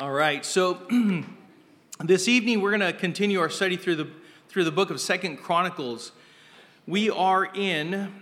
[0.00, 0.78] All right, so
[1.98, 4.08] this evening we're going to continue our study through the
[4.48, 6.12] through the book of Second Chronicles.
[6.86, 8.14] We are in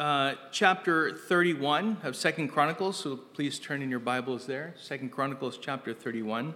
[0.00, 4.74] uh, chapter 31 of Second Chronicles, so please turn in your Bibles there.
[4.76, 6.54] Second Chronicles, chapter 31.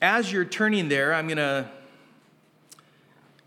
[0.00, 1.68] As you're turning there, I'm going to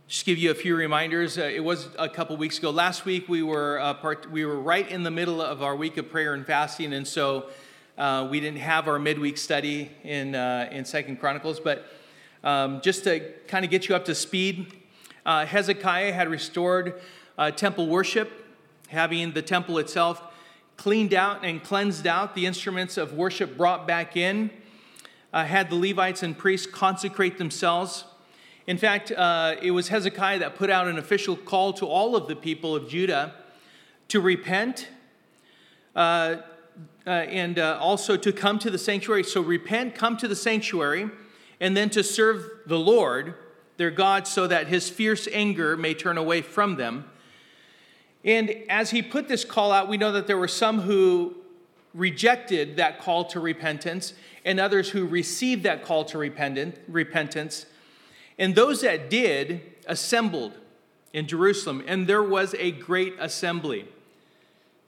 [0.08, 1.40] just give you a few reminders.
[1.40, 2.70] Uh, it was a couple weeks ago.
[2.70, 5.98] Last week we were uh, part, we were right in the middle of our week
[5.98, 7.50] of prayer and fasting, and so
[7.98, 11.86] uh, we didn't have our midweek study in, uh, in Second Chronicles, but
[12.44, 14.74] um, just to kind of get you up to speed,
[15.26, 17.02] uh, Hezekiah had restored
[17.38, 18.46] uh, temple worship,
[18.90, 20.22] having the temple itself
[20.78, 24.50] cleaned out and cleansed out, the instruments of worship brought back in,
[25.34, 28.06] uh, had the Levites and priests consecrate themselves.
[28.68, 32.28] In fact, uh, it was Hezekiah that put out an official call to all of
[32.28, 33.34] the people of Judah
[34.10, 34.90] to repent
[37.08, 39.24] uh, and uh, also to come to the sanctuary.
[39.24, 41.10] So repent, come to the sanctuary,
[41.60, 43.36] and then to serve the Lord,
[43.78, 47.06] their God, so that his fierce anger may turn away from them.
[48.24, 51.36] And as he put this call out, we know that there were some who
[51.94, 57.66] rejected that call to repentance, and others who received that call to repentance.
[58.38, 60.58] And those that did assembled
[61.14, 63.88] in Jerusalem, and there was a great assembly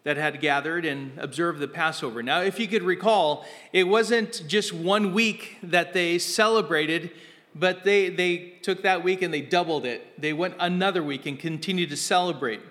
[0.04, 2.24] that had gathered and observed the Passover.
[2.24, 7.12] Now, if you could recall, it wasn't just one week that they celebrated,
[7.54, 10.22] but they, they took that week and they doubled it.
[10.22, 12.62] They went another week and continued to celebrate.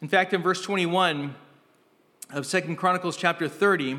[0.00, 1.34] In fact, in verse 21
[2.30, 3.98] of Second Chronicles chapter 30,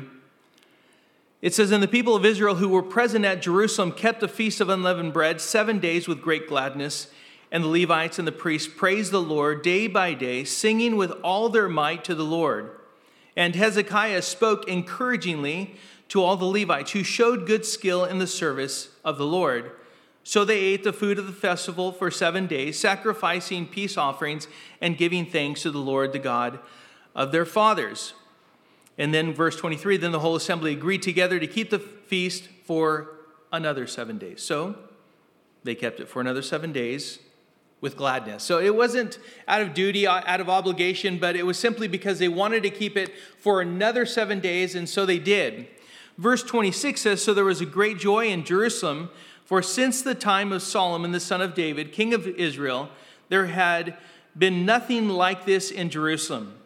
[1.42, 4.60] it says, And the people of Israel who were present at Jerusalem kept the feast
[4.60, 7.08] of unleavened bread seven days with great gladness
[7.52, 11.48] and the Levites and the priests praised the Lord day by day, singing with all
[11.48, 12.70] their might to the Lord.
[13.36, 15.74] And Hezekiah spoke encouragingly
[16.08, 19.72] to all the Levites who showed good skill in the service of the Lord.
[20.22, 24.46] So they ate the food of the festival for seven days, sacrificing peace offerings
[24.80, 26.58] and giving thanks to the Lord, the God
[27.14, 28.12] of their fathers.
[28.98, 33.12] And then, verse 23 then the whole assembly agreed together to keep the feast for
[33.52, 34.42] another seven days.
[34.42, 34.76] So
[35.64, 37.18] they kept it for another seven days
[37.80, 38.42] with gladness.
[38.42, 39.18] So it wasn't
[39.48, 42.70] out of duty, uh, out of obligation, but it was simply because they wanted to
[42.70, 45.66] keep it for another seven days, and so they did.
[46.18, 49.10] Verse 26 says So there was a great joy in Jerusalem,
[49.44, 52.90] for since the time of Solomon, the son of David, king of Israel,
[53.30, 53.96] there had
[54.36, 56.56] been nothing like this in Jerusalem.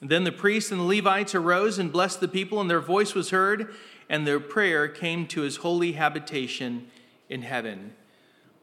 [0.00, 3.30] Then the priests and the Levites arose and blessed the people, and their voice was
[3.30, 3.74] heard,
[4.08, 6.90] and their prayer came to his holy habitation
[7.28, 7.92] in heaven.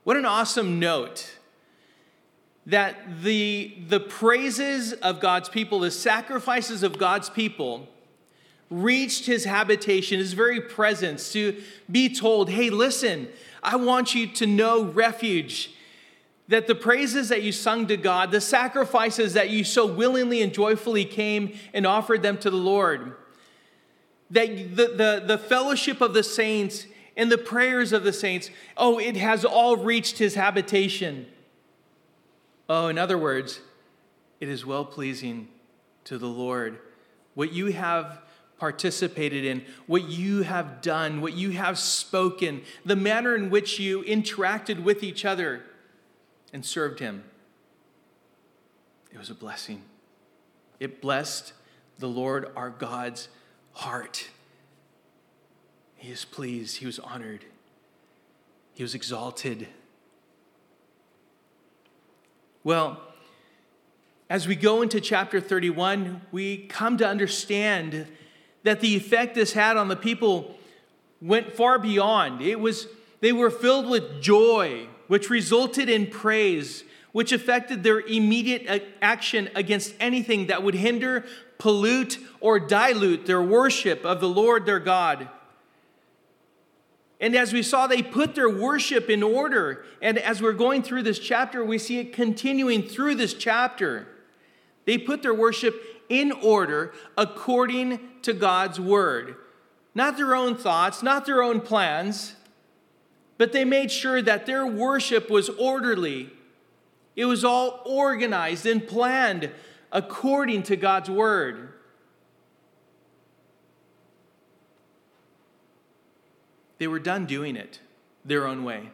[0.04, 1.39] What an awesome note
[2.70, 7.88] that the, the praises of God's people, the sacrifices of God's people,
[8.70, 11.60] reached his habitation, his very presence, to
[11.92, 13.28] be told, hey, listen,
[13.64, 15.72] I want you to know refuge.
[16.48, 20.54] That the praises that you sung to God, the sacrifices that you so willingly and
[20.54, 23.16] joyfully came and offered them to the Lord,
[24.30, 26.86] that the, the, the fellowship of the saints
[27.18, 31.26] and the prayers of the saints, oh, it has all reached his habitation.
[32.70, 33.60] Oh, in other words,
[34.40, 35.48] it is well pleasing
[36.06, 36.80] to the Lord.
[37.34, 38.22] What you have
[38.60, 44.04] participated in, what you have done, what you have spoken, the manner in which you
[44.04, 45.64] interacted with each other
[46.54, 47.24] and served Him.
[49.12, 49.82] It was a blessing.
[50.80, 51.54] It blessed
[51.98, 53.30] the Lord our God's
[53.74, 54.30] heart.
[55.96, 57.46] He is pleased, He was honored,
[58.74, 59.68] He was exalted.
[62.64, 63.00] Well,
[64.30, 68.06] as we go into chapter 31, we come to understand
[68.64, 70.56] that the effect this had on the people
[71.22, 72.42] went far beyond.
[72.42, 72.88] It was
[73.22, 76.84] they were filled with joy, which resulted in praise,
[77.14, 81.26] which affected their immediate action against anything that would hinder,
[81.58, 85.30] pollute, or dilute their worship of the Lord their God.
[87.20, 89.84] And as we saw, they put their worship in order.
[90.02, 94.08] And as we're going through this chapter, we see it continuing through this chapter.
[94.86, 95.76] They put their worship
[96.08, 99.36] in order according to God's word.
[99.94, 102.36] Not their own thoughts, not their own plans,
[103.38, 106.30] but they made sure that their worship was orderly.
[107.16, 109.52] It was all organized and planned
[109.92, 111.74] according to God's word.
[116.80, 117.80] They were done doing it
[118.26, 118.90] their own way.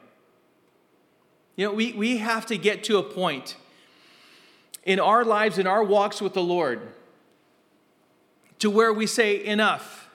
[1.55, 3.55] You know, we, we have to get to a point
[4.83, 6.81] in our lives, in our walks with the Lord,
[8.59, 10.09] to where we say, enough.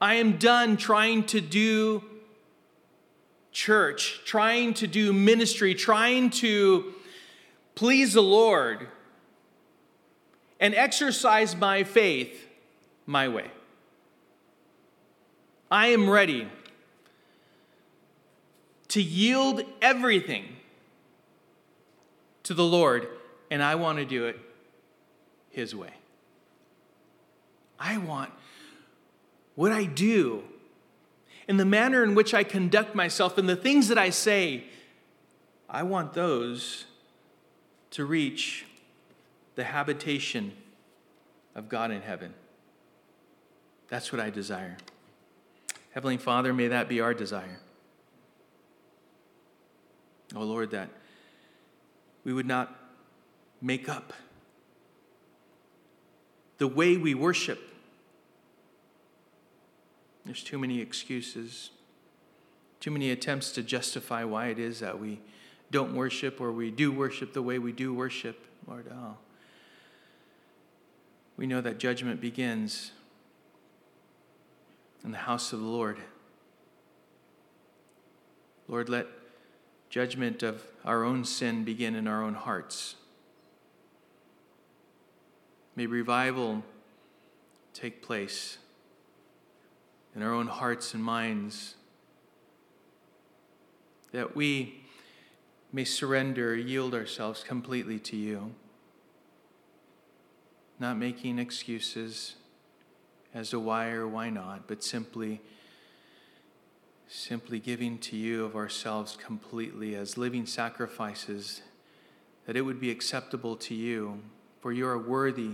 [0.00, 2.02] I am done trying to do
[3.52, 6.94] church, trying to do ministry, trying to
[7.74, 8.88] please the Lord
[10.58, 12.48] and exercise my faith
[13.06, 13.50] my way.
[15.72, 16.46] I am ready
[18.88, 20.44] to yield everything
[22.42, 23.08] to the Lord,
[23.50, 24.38] and I want to do it
[25.48, 25.94] His way.
[27.80, 28.30] I want
[29.54, 30.42] what I do
[31.48, 34.64] and the manner in which I conduct myself and the things that I say,
[35.70, 36.84] I want those
[37.92, 38.66] to reach
[39.54, 40.52] the habitation
[41.54, 42.34] of God in heaven.
[43.88, 44.76] That's what I desire.
[45.92, 47.60] Heavenly Father, may that be our desire.
[50.34, 50.88] Oh Lord, that
[52.24, 52.74] we would not
[53.60, 54.12] make up
[56.58, 57.60] the way we worship.
[60.24, 61.70] There's too many excuses,
[62.80, 65.20] too many attempts to justify why it is that we
[65.70, 68.46] don't worship or we do worship the way we do worship.
[68.66, 69.16] Lord, oh.
[71.36, 72.92] We know that judgment begins
[75.04, 75.98] in the house of the Lord.
[78.68, 79.06] Lord, let
[79.90, 82.96] judgment of our own sin begin in our own hearts.
[85.76, 86.62] May revival
[87.74, 88.58] take place
[90.14, 91.74] in our own hearts and minds,
[94.12, 94.82] that we
[95.72, 98.54] may surrender, yield ourselves completely to you,
[100.78, 102.34] not making excuses
[103.34, 105.40] as to why or why not, but simply
[107.08, 111.60] simply giving to you of ourselves completely as living sacrifices,
[112.46, 114.18] that it would be acceptable to you,
[114.60, 115.50] for you are worthy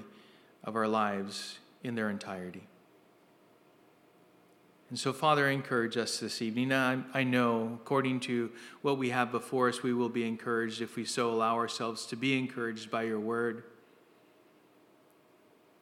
[0.62, 2.62] of our lives in their entirety.
[4.90, 6.72] And so, Father, encourage us this evening.
[6.72, 10.96] I, I know, according to what we have before us, we will be encouraged if
[10.96, 13.64] we so allow ourselves to be encouraged by your word.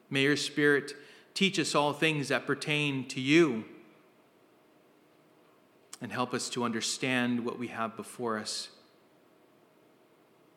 [0.09, 0.93] May your Spirit
[1.37, 3.63] teach us all things that pertain to you
[6.01, 8.69] and help us to understand what we have before us.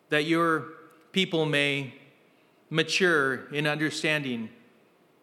[0.08, 0.68] That your
[1.12, 1.92] people may
[2.70, 4.48] mature in understanding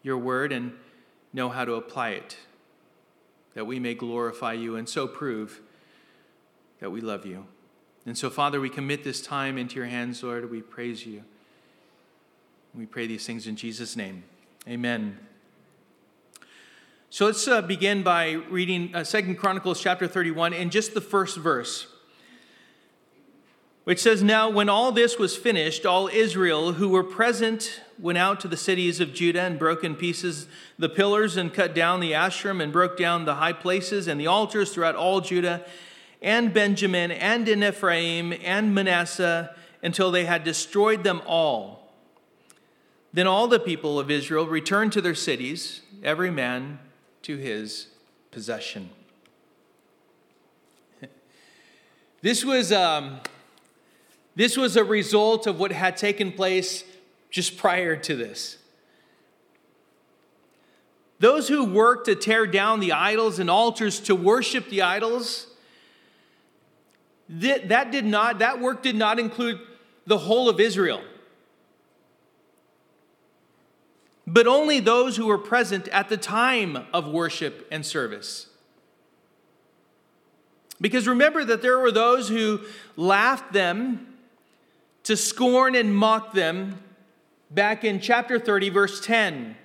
[0.04, 0.74] your word and
[1.34, 2.38] know how to apply it.
[3.56, 5.60] That we may glorify you and so prove
[6.82, 7.48] that we love you.
[8.06, 10.52] And so, Father, we commit this time into your hands, Lord.
[10.52, 11.24] We praise you.
[12.76, 14.24] We pray these things in Jesus' name.
[14.68, 15.27] Amen.
[17.10, 21.38] So let's uh, begin by reading uh, Second Chronicles chapter 31 in just the first
[21.38, 21.88] verse,
[23.86, 28.42] which says, Now when all this was finished, all Israel who were present went out
[28.42, 32.12] to the cities of Judah and broke in pieces the pillars and cut down the
[32.12, 35.66] Asherim and broke down the high places and the altars throughout all Judah
[36.22, 41.94] and Benjamin and in Ephraim and Manasseh until they had destroyed them all.
[43.14, 46.80] Then all the people of Israel returned to their cities, every man
[47.28, 47.88] to his
[48.32, 48.90] possession.
[52.22, 53.20] This was, um,
[54.38, 56.86] this was a result of what had taken place
[57.30, 58.58] just prior to this.
[61.20, 65.48] Those who worked to tear down the idols and altars to worship the idols,
[67.28, 69.60] that, that did not, that work did not include
[70.06, 71.02] the whole of Israel.
[74.28, 78.48] But only those who were present at the time of worship and service.
[80.82, 82.60] Because remember that there were those who
[82.98, 84.16] laughed them
[85.04, 86.84] to scorn and mock them
[87.50, 89.56] back in chapter 30, verse 10,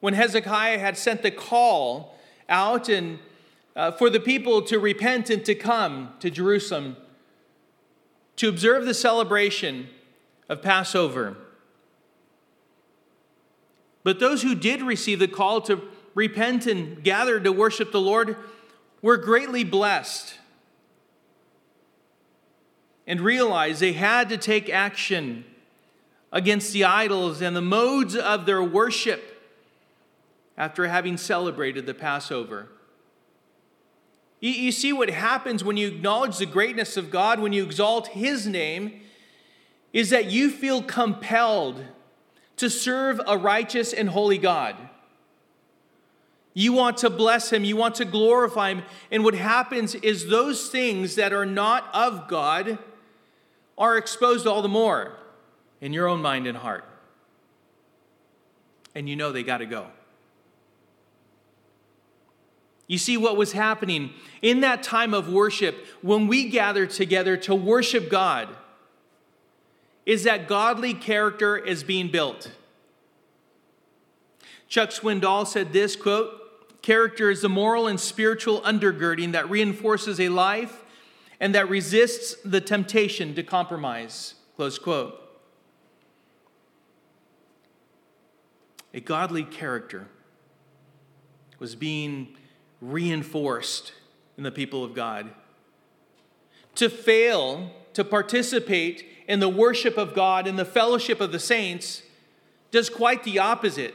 [0.00, 2.14] when Hezekiah had sent the call
[2.48, 3.18] out and
[3.74, 6.96] uh, for the people to repent and to come to Jerusalem
[8.36, 9.88] to observe the celebration
[10.48, 11.36] of Passover.
[14.08, 15.82] But those who did receive the call to
[16.14, 18.38] repent and gather to worship the Lord
[19.02, 20.32] were greatly blessed
[23.06, 25.44] and realized they had to take action
[26.32, 29.44] against the idols and the modes of their worship
[30.56, 32.68] after having celebrated the Passover.
[34.40, 38.46] You, see what happens when you acknowledge the greatness of God, when you exalt His
[38.46, 39.02] name,
[39.92, 41.84] is that you feel compelled
[42.58, 44.76] to serve a righteous and holy God.
[46.54, 48.82] You want to bless him, you want to glorify him.
[49.10, 52.78] And what happens is those things that are not of God
[53.76, 55.16] are exposed all the more
[55.80, 56.84] in your own mind and heart.
[58.94, 59.86] And you know they got to go.
[62.88, 67.54] You see what was happening in that time of worship when we gather together to
[67.54, 68.48] worship God
[70.08, 72.50] is that godly character is being built.
[74.66, 80.30] Chuck Swindoll said this quote, character is the moral and spiritual undergirding that reinforces a
[80.30, 80.82] life
[81.38, 84.32] and that resists the temptation to compromise.
[84.56, 85.22] Close quote.
[88.94, 90.08] A godly character
[91.58, 92.34] was being
[92.80, 93.92] reinforced
[94.38, 95.28] in the people of God.
[96.76, 102.02] To fail to participate in the worship of God and the fellowship of the saints
[102.72, 103.94] does quite the opposite.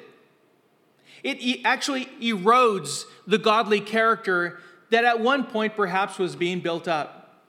[1.23, 4.59] It actually erodes the godly character
[4.91, 7.41] that at one point perhaps was being built up.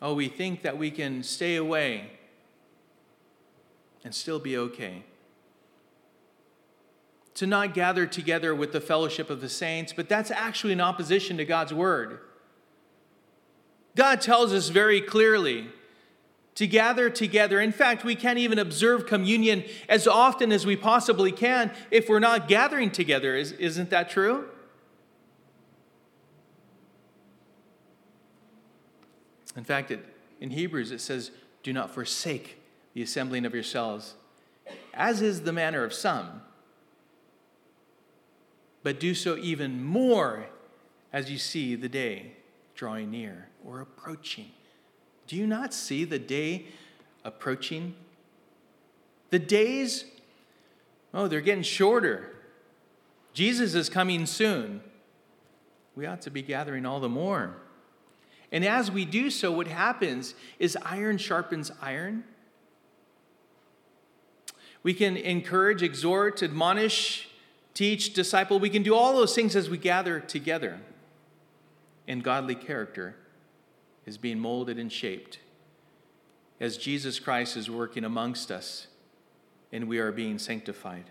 [0.00, 2.10] Oh, we think that we can stay away
[4.04, 5.04] and still be okay
[7.34, 11.36] to not gather together with the fellowship of the saints, but that's actually in opposition
[11.36, 12.20] to God's word.
[13.96, 15.68] God tells us very clearly
[16.54, 17.60] to gather together.
[17.60, 22.20] In fact, we can't even observe communion as often as we possibly can if we're
[22.20, 23.34] not gathering together.
[23.34, 24.46] Is, not that true?
[29.56, 30.04] In fact, it,
[30.40, 31.30] in Hebrews it says,
[31.62, 32.58] Do not forsake
[32.92, 34.14] the assembling of yourselves,
[34.92, 36.42] as is the manner of some
[38.84, 40.46] but do so even more
[41.12, 42.36] as you see the day
[42.76, 44.50] drawing near or approaching.
[45.26, 46.66] Do you not see the day
[47.24, 47.94] approaching?
[49.30, 50.04] The days,
[51.12, 52.36] oh, they're getting shorter.
[53.32, 54.80] Jesus is coming soon.
[55.96, 57.56] We ought to be gathering all the more.
[58.52, 62.24] And as we do so, what happens is iron sharpens iron.
[64.82, 67.28] We can encourage, exhort, admonish,
[67.72, 68.60] teach, disciple.
[68.60, 70.80] We can do all those things as we gather together.
[72.06, 73.16] in godly character
[74.06, 75.38] is being molded and shaped
[76.60, 78.86] as Jesus Christ is working amongst us
[79.72, 81.04] and we are being sanctified.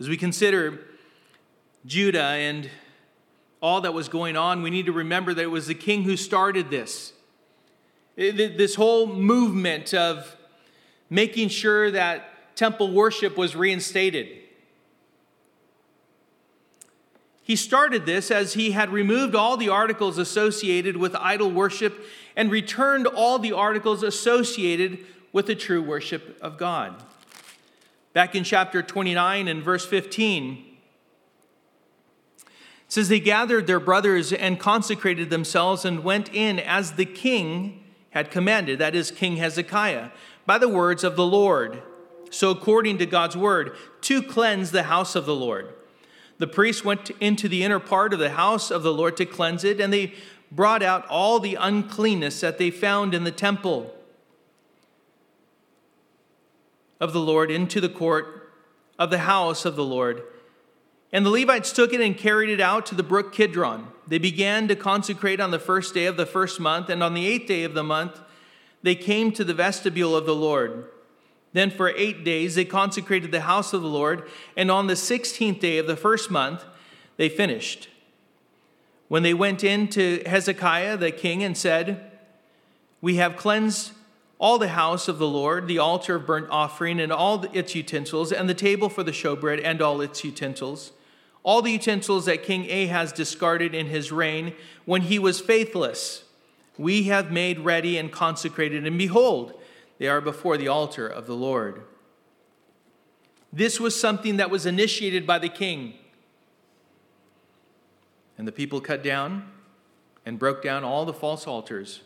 [0.00, 0.80] As we consider
[1.84, 2.70] Judah and
[3.60, 6.16] all that was going on, we need to remember that it was the king who
[6.16, 7.12] started this.
[8.16, 10.36] This whole movement of
[11.10, 14.37] making sure that temple worship was reinstated.
[17.48, 22.04] He started this as he had removed all the articles associated with idol worship
[22.36, 24.98] and returned all the articles associated
[25.32, 27.02] with the true worship of God.
[28.12, 30.66] Back in chapter 29 and verse 15,
[32.42, 32.52] it
[32.86, 38.30] says, They gathered their brothers and consecrated themselves and went in as the king had
[38.30, 40.10] commanded, that is, King Hezekiah,
[40.44, 41.80] by the words of the Lord
[42.30, 45.72] so, according to God's word, to cleanse the house of the Lord.
[46.38, 49.64] The priests went into the inner part of the house of the Lord to cleanse
[49.64, 50.14] it, and they
[50.50, 53.94] brought out all the uncleanness that they found in the temple
[57.00, 58.52] of the Lord into the court
[58.98, 60.22] of the house of the Lord.
[61.12, 63.88] And the Levites took it and carried it out to the brook Kidron.
[64.06, 67.26] They began to consecrate on the first day of the first month, and on the
[67.26, 68.20] eighth day of the month,
[68.82, 70.84] they came to the vestibule of the Lord.
[71.52, 75.60] Then for eight days they consecrated the house of the Lord, and on the sixteenth
[75.60, 76.64] day of the first month
[77.16, 77.88] they finished.
[79.08, 82.10] When they went in to Hezekiah the king and said,
[83.00, 83.92] We have cleansed
[84.38, 88.30] all the house of the Lord, the altar of burnt offering, and all its utensils,
[88.30, 90.92] and the table for the showbread, and all its utensils,
[91.42, 96.24] all the utensils that King Ahaz discarded in his reign when he was faithless,
[96.76, 99.57] we have made ready and consecrated, and behold,
[99.98, 101.82] they are before the altar of the Lord.
[103.52, 105.94] This was something that was initiated by the king.
[108.36, 109.50] And the people cut down
[110.24, 112.02] and broke down all the false altars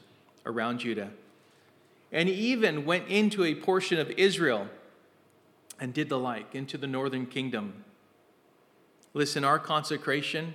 [0.47, 1.11] around Judah,
[2.11, 4.69] and even went into a portion of Israel
[5.81, 7.85] and did the like into the northern kingdom.
[9.15, 10.55] Listen, our consecration,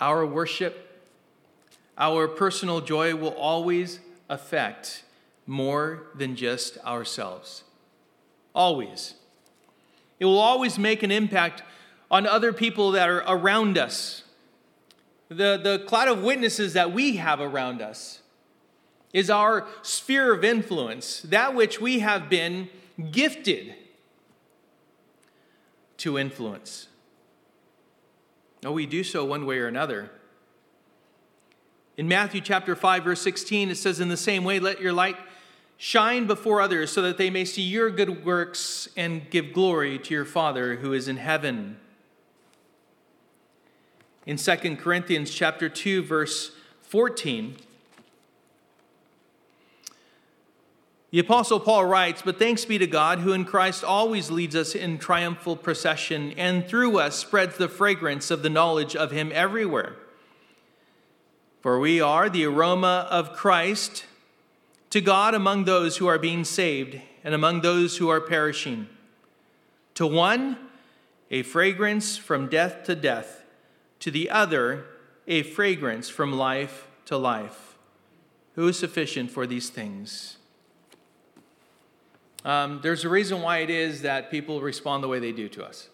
[0.00, 1.02] our worship,
[1.96, 5.04] our personal joy will always affect
[5.46, 7.64] more than just ourselves.
[8.54, 9.14] Always.
[10.20, 11.62] It will always make an impact
[12.10, 14.22] on other people that are around us.
[15.28, 18.20] The, the cloud of witnesses that we have around us
[19.12, 22.68] is our sphere of influence, that which we have been
[23.10, 23.74] gifted
[25.98, 26.88] to influence.
[28.62, 30.10] No, we do so one way or another.
[31.96, 35.16] In Matthew chapter 5 verse 16 it says in the same way let your light
[35.84, 40.14] Shine before others so that they may see your good works and give glory to
[40.14, 41.76] your Father who is in heaven.
[44.24, 47.56] In 2 Corinthians chapter 2 verse 14,
[51.10, 54.76] the apostle Paul writes, "But thanks be to God who in Christ always leads us
[54.76, 59.96] in triumphal procession and through us spreads the fragrance of the knowledge of him everywhere."
[61.60, 64.04] For we are the aroma of Christ
[64.92, 68.86] to God among those who are being saved and among those who are perishing.
[69.94, 70.58] To one,
[71.30, 73.42] a fragrance from death to death,
[74.00, 74.84] to the other,
[75.26, 77.78] a fragrance from life to life.
[78.54, 80.36] Who is sufficient for these things?
[82.44, 85.64] Um, there's a reason why it is that people respond the way they do to
[85.64, 85.88] us.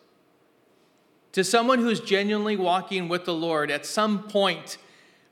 [1.33, 4.77] To someone who's genuinely walking with the Lord, at some point,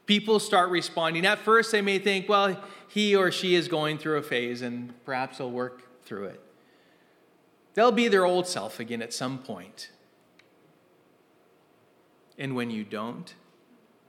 [0.07, 1.27] people start responding.
[1.27, 2.59] At first, they may think, well,
[2.89, 6.41] he or she is going through a phase and perhaps they'll work through it.
[7.75, 9.91] They'll be their old self again at some point.
[12.39, 13.35] And when you don't,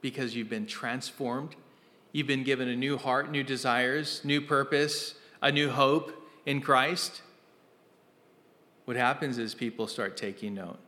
[0.01, 1.55] because you've been transformed,
[2.11, 6.13] you've been given a new heart, new desires, new purpose, a new hope
[6.45, 7.21] in Christ,
[8.85, 10.79] what happens is people start taking note.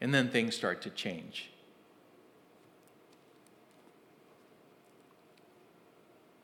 [0.00, 1.50] And then things start to change.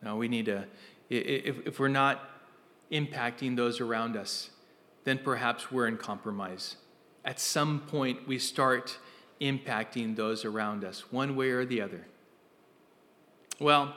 [0.02, 0.64] Now, we need to,
[1.09, 2.28] if, if we're not
[2.90, 4.50] impacting those around us,
[5.04, 6.76] then perhaps we're in compromise.
[7.25, 8.99] At some point, we start
[9.40, 12.07] impacting those around us, one way or the other.
[13.59, 13.95] Well,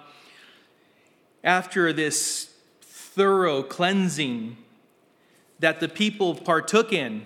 [1.43, 2.49] after this
[2.81, 4.57] thorough cleansing
[5.59, 7.25] that the people partook in,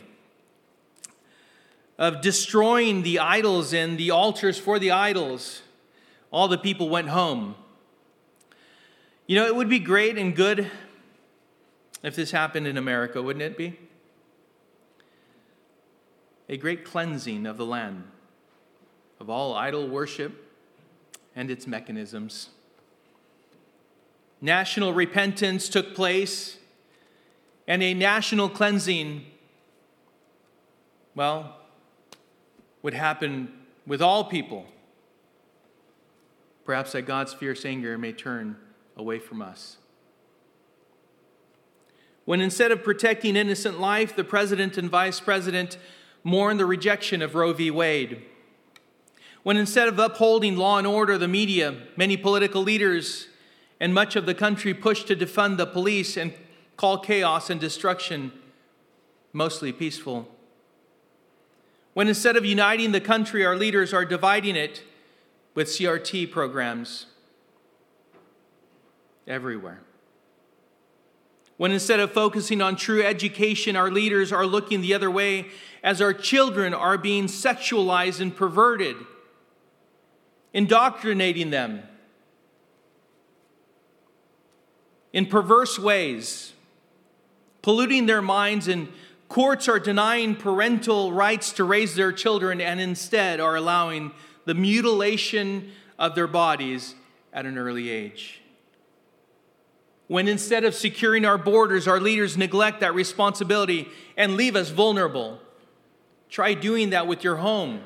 [1.97, 5.63] of destroying the idols and the altars for the idols,
[6.29, 7.55] all the people went home.
[9.27, 10.71] You know, it would be great and good
[12.01, 13.77] if this happened in America, wouldn't it be?
[16.47, 18.05] A great cleansing of the land
[19.19, 20.31] of all idol worship
[21.35, 22.49] and its mechanisms.
[24.39, 26.57] National repentance took place,
[27.67, 29.25] and a national cleansing,
[31.15, 31.57] well,
[32.81, 33.51] would happen
[33.85, 34.67] with all people.
[36.63, 38.55] Perhaps that God's fierce anger may turn
[38.97, 39.77] away from us.
[42.25, 45.77] When instead of protecting innocent life, the president and vice president
[46.23, 47.71] mourn the rejection of Roe v.
[47.71, 48.21] Wade.
[49.43, 53.27] When instead of upholding law and order, the media, many political leaders,
[53.79, 56.33] and much of the country push to defund the police and
[56.75, 58.33] call chaos and destruction
[59.31, 60.27] mostly peaceful.
[61.93, 64.83] When instead of uniting the country, our leaders are dividing it
[65.55, 67.05] with CRT programs
[69.27, 69.81] everywhere.
[71.57, 75.47] When instead of focusing on true education, our leaders are looking the other way
[75.83, 78.95] as our children are being sexualized and perverted,
[80.53, 81.81] indoctrinating them
[85.13, 86.53] in perverse ways,
[87.63, 88.87] polluting their minds, and
[89.29, 94.11] courts are denying parental rights to raise their children and instead are allowing
[94.45, 96.93] the mutilation of their bodies
[97.33, 98.41] at an early age
[100.07, 105.39] when instead of securing our borders, our leaders neglect that responsibility and leave us vulnerable.
[106.29, 107.81] Try doing that with your home.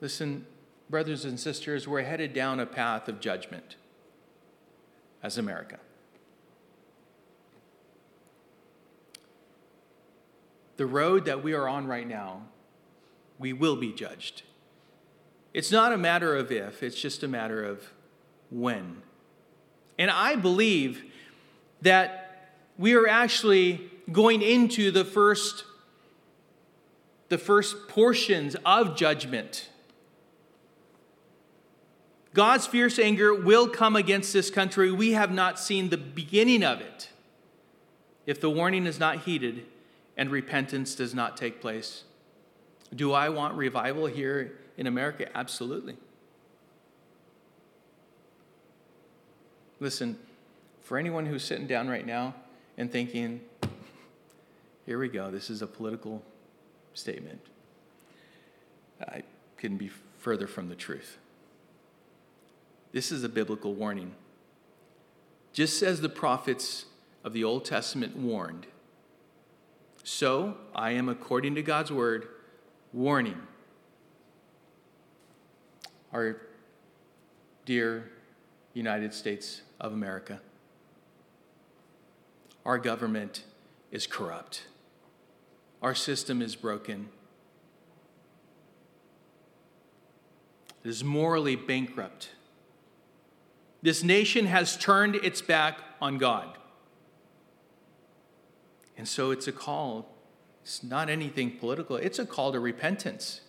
[0.00, 0.46] Listen,
[0.90, 3.76] brothers and sisters, we're headed down a path of judgment
[5.22, 5.78] as America.
[10.76, 12.42] The road that we are on right now,
[13.38, 14.42] we will be judged.
[15.54, 17.92] It's not a matter of if, it's just a matter of
[18.50, 19.02] when.
[19.98, 21.02] And I believe
[21.82, 25.64] that we are actually going into the first
[27.28, 29.70] the first portions of judgment.
[32.34, 34.92] God's fierce anger will come against this country.
[34.92, 37.08] We have not seen the beginning of it
[38.26, 39.64] if the warning is not heeded
[40.14, 42.04] and repentance does not take place.
[42.94, 45.28] Do I want revival here in America?
[45.36, 45.96] Absolutely.
[49.80, 50.18] Listen,
[50.82, 52.34] for anyone who's sitting down right now
[52.78, 53.40] and thinking,
[54.86, 56.22] here we go, this is a political
[56.94, 57.40] statement,
[59.00, 59.22] I
[59.56, 61.18] couldn't be further from the truth.
[62.92, 64.14] This is a biblical warning.
[65.52, 66.86] Just as the prophets
[67.24, 68.66] of the Old Testament warned,
[70.04, 72.28] so I am, according to God's word,
[72.92, 73.40] warning
[76.12, 76.36] our
[77.64, 78.10] dear
[78.74, 80.40] United States of America.
[82.64, 83.44] Our government
[83.90, 84.66] is corrupt.
[85.80, 87.08] Our system is broken.
[90.84, 92.30] It is morally bankrupt.
[93.82, 96.56] This nation has turned its back on God.
[98.96, 100.08] And so it's a call.
[100.62, 103.40] It's not anything political, it's a call to repentance.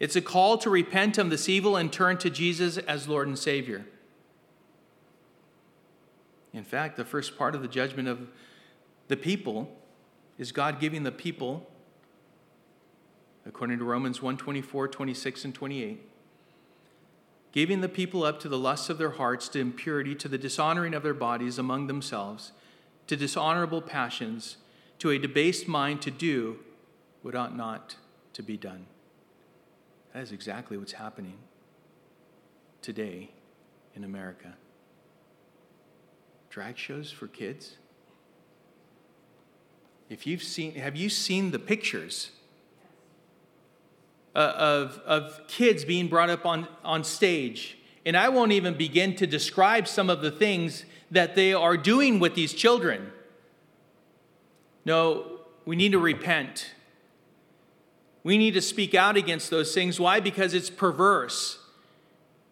[0.00, 3.38] It's a call to repent of this evil and turn to Jesus as Lord and
[3.38, 3.84] Savior.
[6.52, 8.28] In fact, the first part of the judgment of
[9.08, 9.76] the people
[10.38, 11.68] is God giving the people,
[13.44, 16.00] according to Romans 1 24, 26, and 28,
[17.52, 20.94] giving the people up to the lusts of their hearts, to impurity, to the dishonoring
[20.94, 22.52] of their bodies among themselves,
[23.08, 24.58] to dishonorable passions,
[25.00, 26.60] to a debased mind to do
[27.22, 27.96] what ought not
[28.32, 28.86] to be done.
[30.12, 31.38] That is exactly what's happening
[32.82, 33.30] today
[33.94, 34.54] in America.
[36.50, 37.76] Drag shows for kids.
[40.08, 42.30] If you've seen, have you seen the pictures
[44.38, 47.76] uh, of, of kids being brought up on, on stage.
[48.06, 52.20] And I won't even begin to describe some of the things that they are doing
[52.20, 53.10] with these children.
[54.84, 56.70] No, we need to repent.
[58.28, 59.98] We need to speak out against those things.
[59.98, 60.20] Why?
[60.20, 61.58] Because it's perverse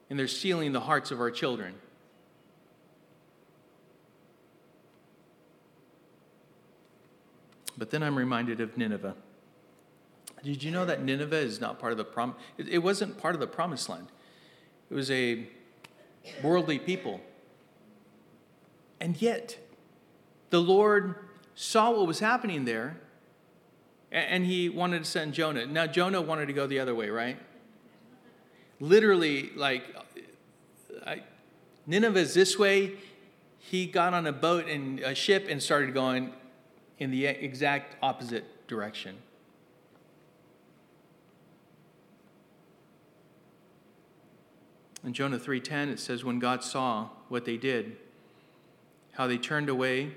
[0.08, 1.74] and they're stealing the hearts of our children.
[7.76, 9.16] But then I'm reminded of Nineveh.
[10.42, 12.36] Did you know that Nineveh is not part of the prom?
[12.56, 14.06] It wasn't part of the promised land.
[14.90, 15.46] It was a
[16.42, 17.20] worldly people.
[18.98, 19.58] And yet,
[20.48, 21.16] the Lord
[21.54, 22.96] saw what was happening there,
[24.12, 25.66] and he wanted to send Jonah.
[25.66, 27.38] Now, Jonah wanted to go the other way, right?
[28.80, 29.84] Literally, like,
[31.06, 31.22] I,
[31.86, 32.92] Nineveh is this way.
[33.58, 36.32] He got on a boat and a ship and started going
[36.98, 39.16] in the exact opposite direction.
[45.04, 47.96] In Jonah 3:10 it says when God saw what they did,
[49.12, 50.14] how they turned away,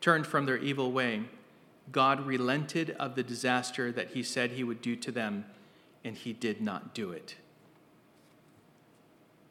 [0.00, 1.24] turned from their evil way,
[1.92, 5.44] God relented of the disaster that he said he would do to them,
[6.04, 7.36] and he did not do it.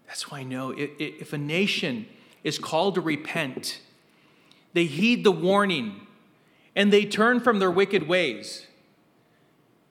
[0.08, 2.08] That's why I know if a nation
[2.44, 3.80] is called to repent,
[4.74, 6.08] they heed the warning
[6.76, 8.66] and they turn from their wicked ways,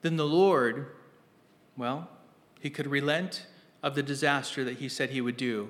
[0.01, 0.87] then the Lord,
[1.77, 2.09] well,
[2.59, 3.45] he could relent
[3.81, 5.69] of the disaster that he said he would do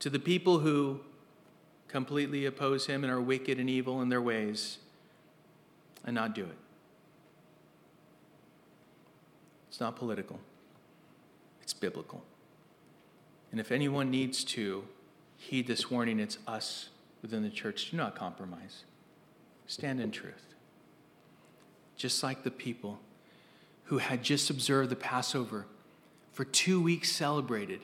[0.00, 1.00] to the people who
[1.88, 4.78] completely oppose him and are wicked and evil in their ways
[6.04, 6.56] and not do it.
[9.68, 10.38] It's not political,
[11.62, 12.22] it's biblical.
[13.50, 14.84] And if anyone needs to
[15.36, 16.88] heed this warning, it's us
[17.20, 17.90] within the church.
[17.90, 18.84] Do not compromise,
[19.66, 20.54] stand in truth.
[21.96, 22.98] Just like the people
[23.84, 25.66] who had just observed the Passover
[26.32, 27.80] for two weeks celebrated,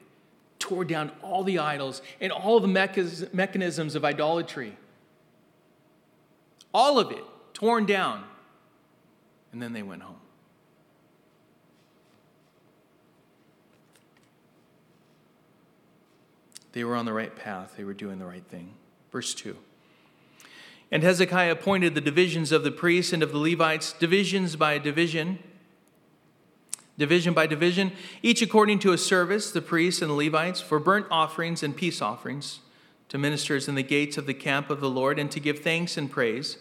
[0.59, 2.69] tore down all the idols and all the
[3.33, 4.77] mechanisms of idolatry.
[6.73, 7.25] All of it
[7.59, 8.23] torn down.
[9.53, 10.21] And then they went home.
[16.71, 18.75] They were on the right path, they were doing the right thing.
[19.11, 19.57] Verse 2.
[20.93, 25.41] And Hezekiah appointed the divisions of the priests and of the Levites, divisions by division
[26.97, 27.93] division by division,
[28.23, 32.03] each according to a service, the priests and the Levites, for burnt offerings and peace
[32.03, 32.59] offerings,
[33.09, 35.97] to ministers in the gates of the camp of the Lord, and to give thanks
[35.97, 36.59] and praise.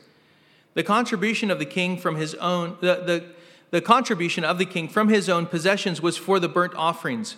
[0.78, 3.26] The contribution of the king from his own, the, the,
[3.72, 7.36] the contribution of the king from his own possessions was for the burnt offerings,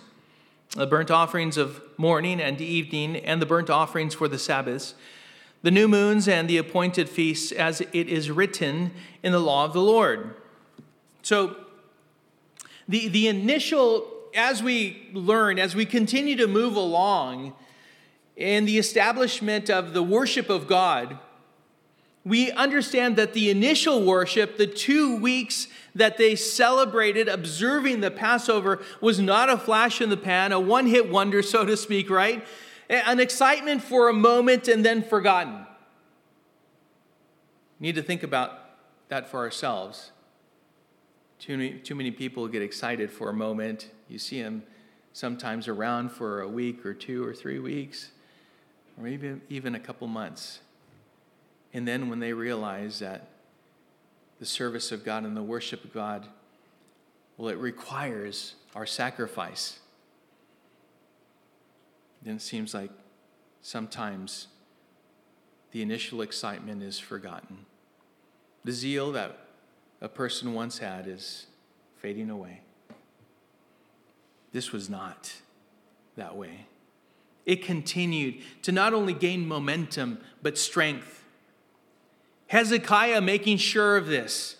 [0.76, 4.92] the burnt offerings of morning and evening, and the burnt offerings for the Sabbaths,
[5.62, 8.90] the new moons and the appointed feasts, as it is written
[9.22, 10.34] in the law of the Lord.
[11.22, 11.56] So
[12.86, 17.54] the, the initial, as we learn, as we continue to move along
[18.36, 21.18] in the establishment of the worship of God,
[22.24, 28.82] we understand that the initial worship, the two weeks that they celebrated observing the Passover,
[29.00, 32.44] was not a flash in the pan, a one hit wonder, so to speak, right?
[32.90, 35.66] An excitement for a moment and then forgotten.
[37.78, 38.58] We need to think about
[39.08, 40.12] that for ourselves.
[41.38, 43.90] Too many, too many people get excited for a moment.
[44.08, 44.62] You see them
[45.14, 48.10] sometimes around for a week or two or three weeks,
[48.98, 50.60] or maybe even a couple months.
[51.72, 53.28] And then when they realize that
[54.38, 56.26] the service of God and the worship of God,
[57.36, 59.78] well, it requires our sacrifice.
[62.22, 62.90] then it seems like
[63.62, 64.48] sometimes
[65.72, 67.66] the initial excitement is forgotten.
[68.64, 69.38] The zeal that
[70.00, 71.46] a person once had is
[71.96, 72.60] fading away.
[74.52, 75.32] This was not
[76.16, 76.66] that way.
[77.46, 81.19] It continued to not only gain momentum, but strength.
[82.50, 84.56] Hezekiah making sure of this.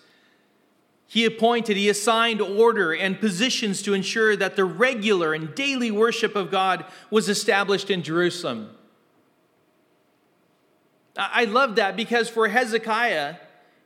[1.07, 6.37] He appointed, he assigned order and positions to ensure that the regular and daily worship
[6.37, 8.69] of God was established in Jerusalem.
[11.17, 13.35] I love that because for Hezekiah,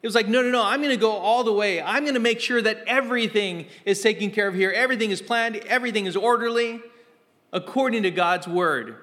[0.04, 1.82] it was like, no, no, no, I'm going to go all the way.
[1.82, 4.70] I'm going to make sure that everything is taken care of here.
[4.70, 6.80] Everything is planned, everything is orderly
[7.52, 8.98] according to God's word.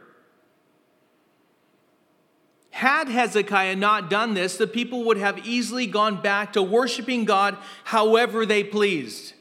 [2.72, 7.58] Had Hezekiah not done this, the people would have easily gone back to worshiping God
[7.84, 9.34] however they pleased.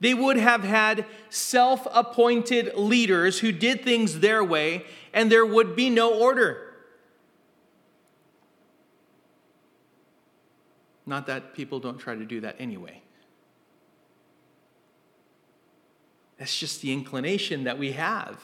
[0.00, 5.74] They would have had self appointed leaders who did things their way, and there would
[5.74, 6.74] be no order.
[11.06, 13.00] Not that people don't try to do that anyway.
[16.36, 18.42] That's just the inclination that we have.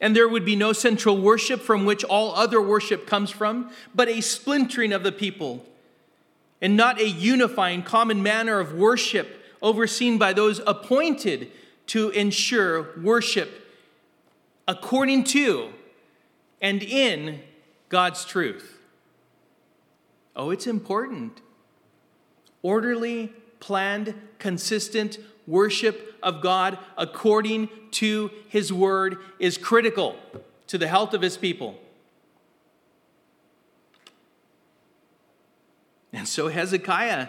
[0.00, 4.08] And there would be no central worship from which all other worship comes from, but
[4.08, 5.64] a splintering of the people,
[6.62, 11.50] and not a unifying common manner of worship overseen by those appointed
[11.88, 13.50] to ensure worship
[14.66, 15.70] according to
[16.62, 17.40] and in
[17.88, 18.78] God's truth.
[20.36, 21.40] Oh, it's important.
[22.62, 30.16] Orderly, planned, consistent worship of God according to His word is critical
[30.66, 31.78] to the health of His people.
[36.12, 37.28] And so Hezekiah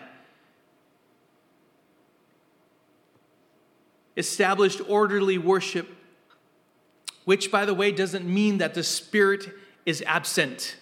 [4.17, 5.87] established orderly worship,
[7.25, 9.49] which, by the way, doesn't mean that the Spirit
[9.85, 10.75] is absent.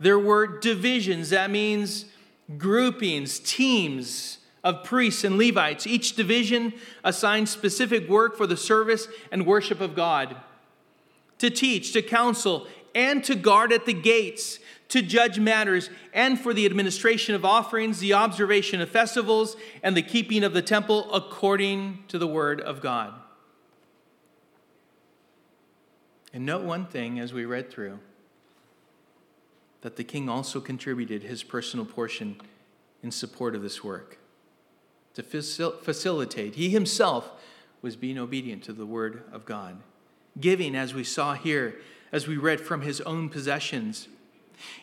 [0.00, 2.04] There were divisions, that means
[2.56, 5.86] groupings, teams of priests and Levites.
[5.86, 6.72] Each division
[7.04, 10.36] assigned specific work for the service and worship of God
[11.38, 14.58] to teach, to counsel, and to guard at the gates,
[14.88, 20.02] to judge matters, and for the administration of offerings, the observation of festivals, and the
[20.02, 23.14] keeping of the temple according to the word of God.
[26.32, 28.00] And note one thing as we read through
[29.82, 32.40] that the king also contributed his personal portion
[33.02, 34.18] in support of this work
[35.14, 36.54] to facil- facilitate.
[36.54, 37.30] He himself
[37.82, 39.80] was being obedient to the word of God,
[40.40, 41.76] giving, as we saw here,
[42.12, 44.08] as we read from his own possessions.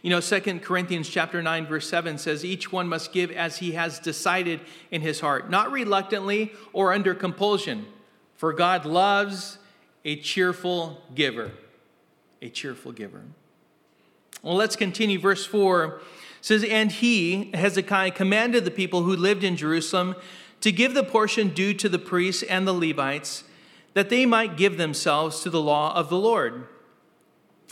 [0.01, 3.73] You know, Second Corinthians chapter 9 verse 7 says each one must give as he
[3.73, 7.85] has decided in his heart, not reluctantly or under compulsion,
[8.35, 9.57] for God loves
[10.05, 11.51] a cheerful giver.
[12.41, 13.23] A cheerful giver.
[14.45, 15.17] Well, let's continue.
[15.17, 15.99] Verse 4
[16.39, 20.15] says, And he, Hezekiah, commanded the people who lived in Jerusalem
[20.61, 23.45] to give the portion due to the priests and the Levites,
[23.95, 26.67] that they might give themselves to the law of the Lord.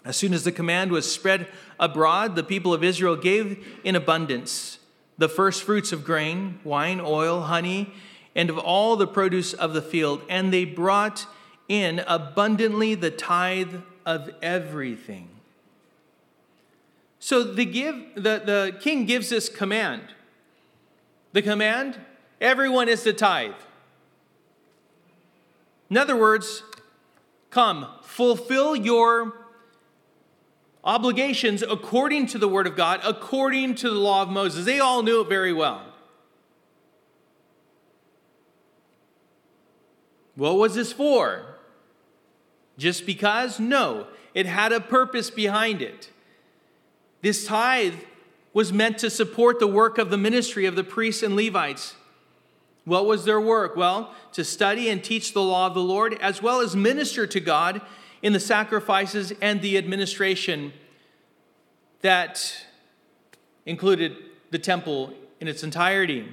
[0.03, 1.47] As soon as the command was spread
[1.79, 4.79] abroad, the people of Israel gave in abundance
[5.19, 7.93] the first fruits of grain, wine, oil, honey,
[8.36, 11.27] and of all the produce of the field, and they brought
[11.67, 13.75] in abundantly the tithe
[14.07, 15.29] of everything.
[17.23, 20.01] So the, give, the, the king gives this command.
[21.31, 21.97] The command
[22.41, 23.53] everyone is to tithe.
[25.89, 26.63] In other words,
[27.49, 29.31] come, fulfill your
[30.83, 34.65] obligations according to the word of God, according to the law of Moses.
[34.65, 35.81] They all knew it very well.
[40.36, 41.55] What was this for?
[42.77, 43.62] Just because?
[43.62, 46.09] No, it had a purpose behind it.
[47.23, 47.95] This tithe
[48.51, 51.95] was meant to support the work of the ministry of the priests and Levites.
[52.83, 53.77] What was their work?
[53.77, 57.39] Well, to study and teach the law of the Lord, as well as minister to
[57.39, 57.81] God
[58.21, 60.73] in the sacrifices and the administration
[62.01, 62.53] that
[63.65, 64.17] included
[64.51, 66.27] the temple in its entirety.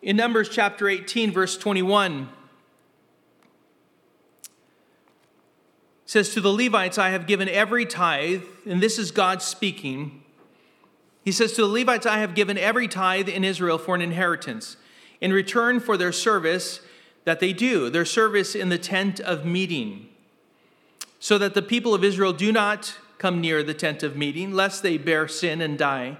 [0.00, 2.28] In Numbers chapter 18, verse 21,
[6.06, 10.22] says, To the Levites I have given every tithe, and this is God speaking.
[11.24, 14.76] He says, To the Levites I have given every tithe in Israel for an inheritance,
[15.20, 16.80] in return for their service
[17.24, 20.08] that they do, their service in the tent of meeting,
[21.18, 24.82] so that the people of Israel do not come near the tent of meeting, lest
[24.82, 26.16] they bear sin and die.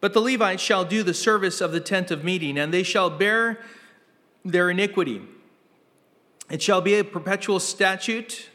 [0.00, 3.10] But the Levites shall do the service of the tent of meeting, and they shall
[3.10, 3.60] bear
[4.44, 5.22] their iniquity.
[6.50, 8.48] It shall be a perpetual statute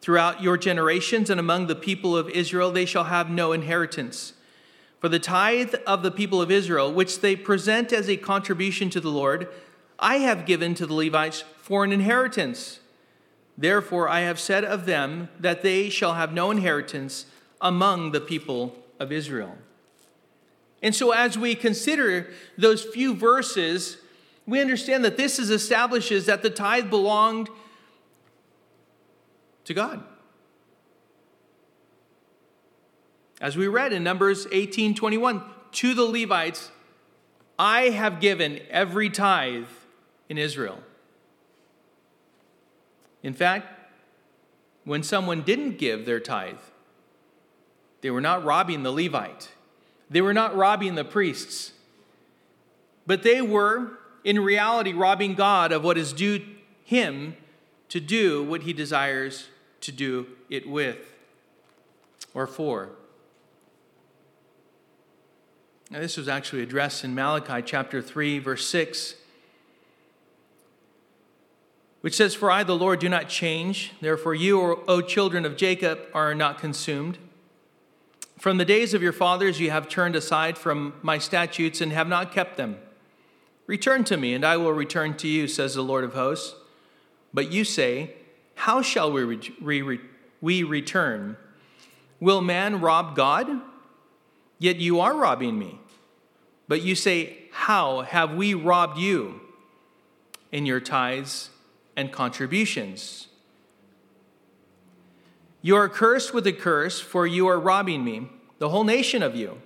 [0.00, 4.32] throughout your generations, and among the people of Israel they shall have no inheritance.
[4.98, 9.00] For the tithe of the people of Israel, which they present as a contribution to
[9.00, 9.48] the Lord,
[9.98, 12.80] I have given to the Levites for an inheritance.
[13.56, 17.26] Therefore, I have said of them that they shall have no inheritance
[17.60, 19.56] among the people of Israel.
[20.82, 23.98] And so, as we consider those few verses,
[24.46, 27.48] we understand that this is establishes that the tithe belonged
[29.70, 30.02] to God.
[33.40, 36.72] As we read in Numbers 18 21, to the Levites,
[37.56, 39.68] I have given every tithe
[40.28, 40.80] in Israel.
[43.22, 43.68] In fact,
[44.84, 46.56] when someone didn't give their tithe,
[48.00, 49.52] they were not robbing the Levite,
[50.10, 51.72] they were not robbing the priests,
[53.06, 53.92] but they were,
[54.24, 56.44] in reality, robbing God of what is due
[56.82, 57.36] him
[57.88, 59.46] to do what he desires
[59.82, 60.98] to do it with
[62.34, 62.90] or for.
[65.90, 69.16] Now, this was actually addressed in Malachi chapter 3, verse 6
[72.00, 73.92] which says, For I, the Lord, do not change.
[74.00, 77.18] Therefore, you, O children of Jacob, are not consumed.
[78.38, 82.08] From the days of your fathers, you have turned aside from my statutes and have
[82.08, 82.78] not kept them.
[83.66, 86.54] Return to me, and I will return to you, says the Lord of hosts.
[87.34, 88.14] But you say,
[88.60, 89.22] How shall we,
[89.62, 90.00] re-
[90.42, 91.38] we return?
[92.20, 93.48] Will man rob God?
[94.58, 95.80] Yet you are robbing me.
[96.68, 99.40] But you say, How have we robbed you?
[100.52, 101.48] In your tithes
[101.96, 103.28] and contributions.
[105.62, 109.34] You are cursed with a curse, for you are robbing me, the whole nation of
[109.34, 109.62] you.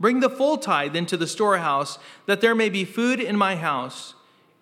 [0.00, 4.14] Bring the full tithe into the storehouse, that there may be food in my house,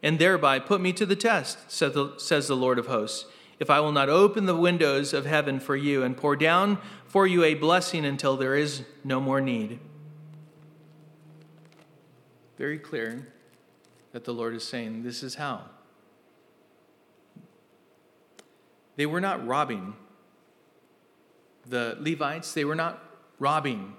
[0.02, 3.24] and thereby put me to the test, says the Lord of hosts,
[3.58, 7.26] if I will not open the windows of heaven for you and pour down for
[7.26, 9.78] you a blessing until there is no more need.
[12.58, 13.28] Very clear
[14.12, 15.62] that the Lord is saying, This is how.
[18.96, 19.94] They were not robbing
[21.68, 23.02] the Levites, they were not
[23.38, 23.94] robbing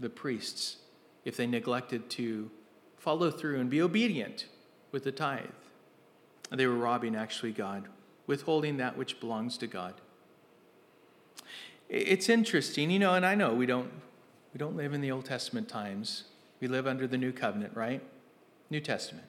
[0.00, 0.76] the priests
[1.24, 2.50] if they neglected to
[2.96, 4.46] follow through and be obedient
[4.92, 5.44] with the tithe.
[6.50, 7.88] They were robbing actually God,
[8.28, 9.94] withholding that which belongs to God.
[11.88, 13.90] It's interesting, you know, and I know we don't
[14.54, 16.24] we don't live in the Old Testament times.
[16.60, 18.02] We live under the New Covenant, right?
[18.70, 19.26] New Testament.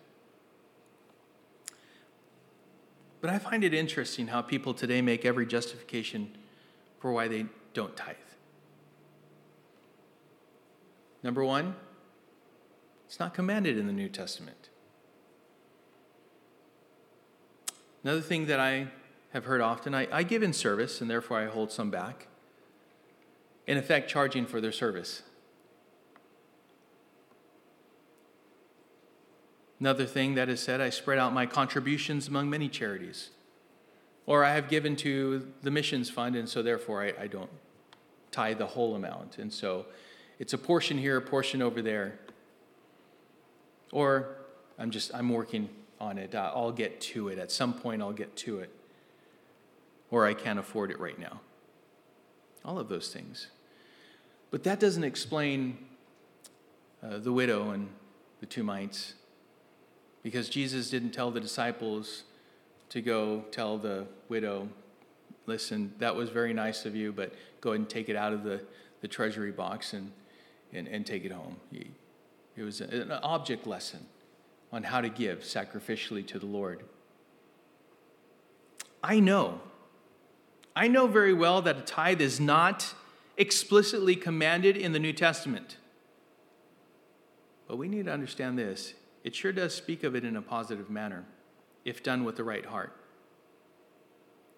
[3.21, 6.37] But I find it interesting how people today make every justification
[6.99, 8.15] for why they don't tithe.
[11.21, 11.75] Number one,
[13.05, 14.58] it's not commanded in the New Testament.
[18.03, 18.87] Another thing that I
[19.33, 22.27] have heard often I, I give in service, and therefore I hold some back,
[23.67, 25.23] in effect, charging for their service.
[29.79, 33.29] Another thing that is said, I spread out my contributions among many charities.
[34.25, 37.49] Or I have given to the missions fund, and so therefore I, I don't
[38.31, 39.37] tithe the whole amount.
[39.37, 39.85] And so
[40.37, 42.19] it's a portion here, a portion over there.
[43.91, 44.35] Or
[44.77, 46.33] I'm just, I'm working on it.
[46.35, 47.39] I'll get to it.
[47.39, 48.69] At some point, I'll get to it.
[50.11, 51.41] Or I can't afford it right now.
[52.65, 53.47] All of those things.
[54.51, 55.77] But that doesn't explain
[57.03, 57.89] uh, the widow and
[58.39, 59.13] the two mites
[60.23, 62.23] because Jesus didn't tell the disciples
[62.89, 64.67] to go tell the widow,
[65.45, 68.43] listen, that was very nice of you, but go ahead and take it out of
[68.43, 68.61] the,
[69.01, 70.11] the treasury box and,
[70.73, 71.57] and, and take it home.
[71.71, 74.05] It was an object lesson
[74.71, 76.83] on how to give sacrificially to the Lord.
[79.03, 79.61] I know,
[80.75, 82.93] I know very well that a tithe is not
[83.37, 85.77] explicitly commanded in the New Testament.
[87.67, 88.93] But we need to understand this
[89.23, 91.25] it sure does speak of it in a positive manner
[91.85, 92.95] if done with the right heart.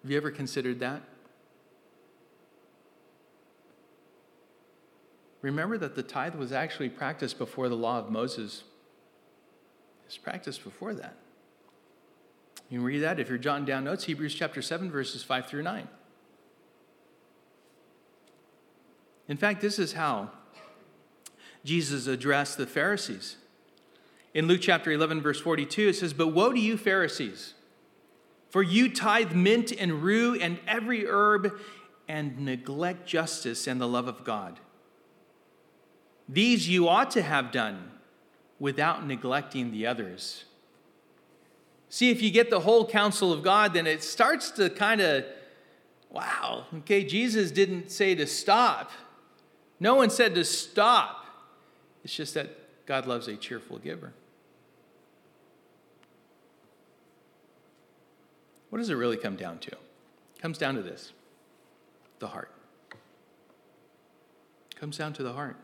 [0.02, 1.02] Have you ever considered that?
[5.40, 8.62] Remember that the tithe was actually practiced before the law of Moses.
[10.12, 11.16] It's practiced before that.
[12.68, 15.62] You can read that if you're jotting down notes, Hebrews chapter 7, verses 5 through
[15.62, 15.88] 9.
[19.28, 20.30] In fact, this is how
[21.64, 23.38] Jesus addressed the Pharisees.
[24.34, 27.54] In Luke chapter 11, verse 42, it says, But woe to you, Pharisees,
[28.50, 31.58] for you tithe mint and rue and every herb,
[32.06, 34.60] and neglect justice and the love of God.
[36.28, 37.92] These you ought to have done
[38.62, 40.44] without neglecting the others.
[41.88, 45.24] See, if you get the whole counsel of God, then it starts to kind of,
[46.10, 48.92] wow, okay, Jesus didn't say to stop.
[49.80, 51.26] No one said to stop.
[52.04, 54.12] It's just that God loves a cheerful giver.
[58.70, 59.72] What does it really come down to?
[59.72, 61.12] It comes down to this
[62.20, 62.52] the heart.
[64.70, 65.56] It comes down to the heart.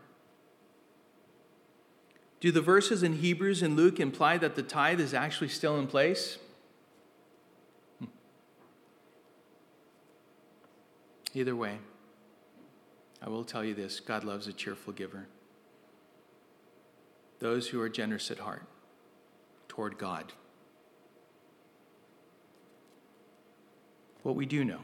[2.41, 5.89] Do the verses in Hebrews and Luke imply that the tithe is actually still in
[5.89, 6.39] place?
[7.99, 8.07] Hmm.
[11.35, 11.79] Either way,
[13.21, 15.27] I will tell you this God loves a cheerful giver.
[17.41, 18.65] Those who are generous at heart
[19.69, 20.33] toward God.
[24.23, 24.81] What we do know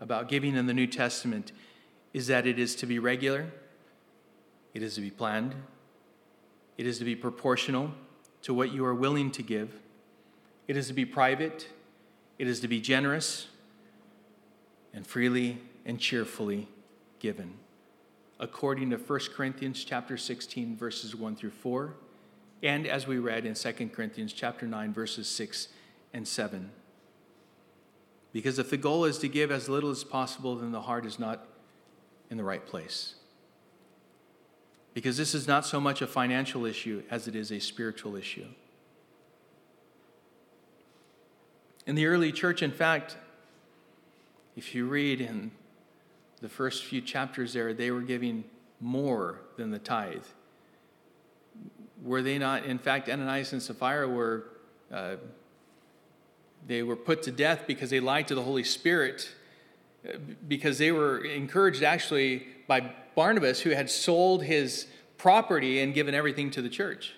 [0.00, 1.52] about giving in the New Testament
[2.12, 3.46] is that it is to be regular,
[4.74, 5.54] it is to be planned,
[6.76, 7.92] it is to be proportional
[8.42, 9.74] to what you are willing to give,
[10.68, 11.68] it is to be private,
[12.38, 13.48] it is to be generous,
[14.92, 16.68] and freely and cheerfully
[17.18, 17.54] given.
[18.38, 21.94] According to 1 Corinthians chapter 16 verses 1 through 4
[22.62, 25.68] and as we read in 2 Corinthians chapter 9 verses 6
[26.12, 26.70] and 7
[28.36, 31.18] because if the goal is to give as little as possible, then the heart is
[31.18, 31.46] not
[32.28, 33.14] in the right place.
[34.96, 38.46] Because this is not so much a financial issue as it is a spiritual issue.
[41.86, 43.18] In the early church, in fact,
[44.56, 45.50] if you read in
[46.40, 48.44] the first few chapters there, they were giving
[48.80, 50.24] more than the tithe.
[52.02, 54.44] Were they not, in fact, Ananias and Sapphira were
[54.90, 55.16] uh,
[56.66, 59.28] they were put to death because they lied to the Holy Spirit,
[60.08, 60.16] uh,
[60.48, 64.86] because they were encouraged actually by Barnabas, who had sold his
[65.18, 67.14] property and given everything to the church.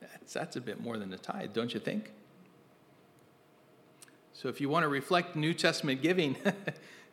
[0.00, 2.12] That's, that's a bit more than a tithe, don't you think?
[4.32, 6.36] So if you want to reflect New Testament giving,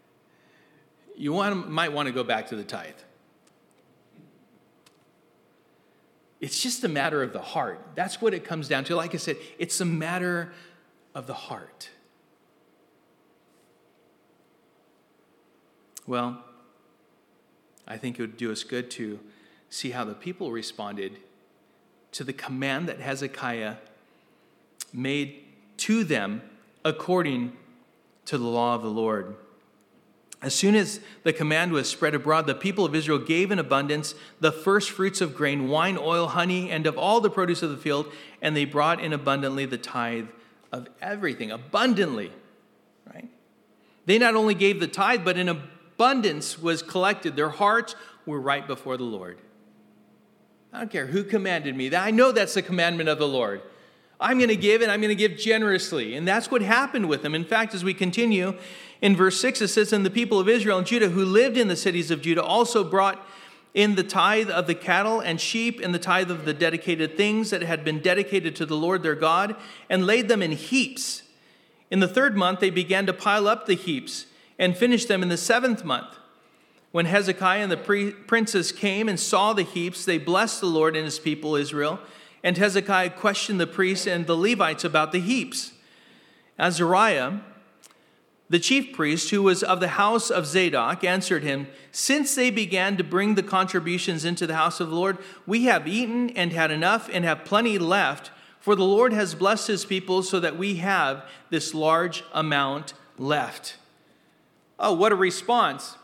[1.17, 2.93] you want, might want to go back to the tithe.
[6.39, 7.81] It's just a matter of the heart.
[7.95, 8.95] That's what it comes down to.
[8.95, 10.53] Like I said, it's a matter
[11.15, 11.89] of the heart.
[16.05, 16.43] Well,
[17.87, 19.19] I think it would do us good to
[19.69, 21.17] see how the people responded
[22.11, 23.75] to the command that Hezekiah
[24.93, 25.43] made
[25.77, 26.41] to them
[26.83, 27.53] according
[28.25, 29.35] to the law of the Lord.
[30.41, 34.13] As soon as the command was spread abroad, the people of Israel gave in abundance
[34.39, 37.77] the first fruits of grain, wine, oil, honey, and of all the produce of the
[37.77, 38.11] field,
[38.41, 40.27] and they brought in abundantly the tithe
[40.71, 42.31] of everything, abundantly,
[43.11, 43.29] right?
[44.05, 47.35] They not only gave the tithe, but in abundance was collected.
[47.35, 47.95] Their hearts
[48.25, 49.39] were right before the Lord.
[50.71, 51.95] I don't care who commanded me.
[51.95, 53.61] I know that's the commandment of the Lord.
[54.19, 56.15] I'm going to give and I'm going to give generously.
[56.15, 57.35] And that's what happened with them.
[57.35, 58.57] In fact, as we continue
[59.01, 61.67] in verse 6, it says, And the people of Israel and Judah who lived in
[61.67, 63.25] the cities of Judah also brought
[63.73, 67.51] in the tithe of the cattle and sheep, and the tithe of the dedicated things
[67.51, 69.55] that had been dedicated to the Lord their God,
[69.87, 71.21] and laid them in heaps.
[71.91, 74.25] In the third month, they began to pile up the heaps
[74.59, 76.17] and finished them in the seventh month.
[76.91, 81.05] When Hezekiah and the princes came and saw the heaps, they blessed the Lord and
[81.05, 81.99] his people Israel.
[82.43, 85.73] And Hezekiah questioned the priests and the Levites about the heaps.
[86.57, 87.39] Azariah,
[88.49, 92.95] the chief priest, who was of the house of Zadok, answered him, Since they began
[92.97, 96.71] to bring the contributions into the house of the Lord, we have eaten and had
[96.71, 100.75] enough and have plenty left, for the Lord has blessed his people so that we
[100.75, 103.75] have this large amount left.
[104.79, 105.97] Oh, what a response!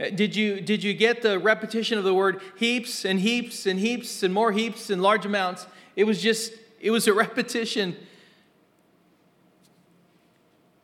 [0.00, 3.80] Uh, did you, did you get the repetition of the word heaps and heaps and
[3.80, 5.66] heaps and more heaps and large amounts?
[5.96, 7.96] It was just, it was a repetition